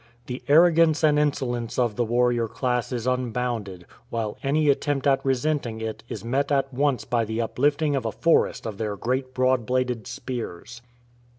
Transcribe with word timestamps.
The 0.25 0.41
arrogance 0.47 1.03
and 1.03 1.19
inso 1.19 1.47
lence 1.49 1.77
of 1.77 1.95
the 1.95 2.03
warrior 2.03 2.47
class 2.47 2.91
is 2.91 3.05
unbounded, 3.05 3.85
while 4.09 4.35
any 4.41 4.67
attempt 4.67 5.05
at 5.05 5.23
resenting 5.23 5.79
it 5.79 6.01
is 6.09 6.25
met 6.25 6.51
at 6.51 6.73
once 6.73 7.05
by 7.05 7.23
the 7.23 7.39
uplifting 7.39 7.95
of 7.95 8.05
a 8.07 8.11
forest 8.11 8.65
of 8.65 8.79
their 8.79 8.95
great 8.95 9.35
broad 9.35 9.67
bladed 9.67 10.07
spears. 10.07 10.81